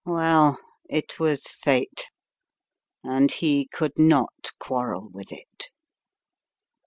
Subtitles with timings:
[0.03, 0.57] Well,
[0.89, 2.07] it was Fate,
[3.03, 5.69] and he could not quarrel with it.